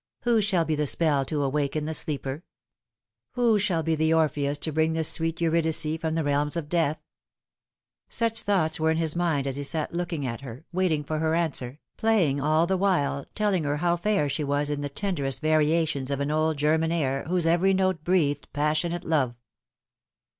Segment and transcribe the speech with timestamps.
[0.21, 2.43] Whose shall be the spell to awaken the sleeper?
[3.33, 6.97] Who shall be the Orpheus to bring this sweet Eurydice from the realms of Death?"
[8.09, 11.35] Such thoughts were in his mind as he sat looking at her, waiting for her
[11.35, 16.09] answer, playing all the while, telling her how fair she was in the tenderest variations
[16.09, 19.35] of an old German air whose every note breathed passionate love.